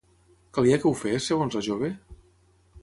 [0.57, 1.93] Calia que ho fes, segons la jove?